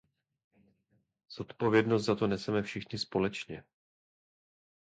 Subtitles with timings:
[1.29, 3.63] Zodpovědnost za to neseme všichni společně.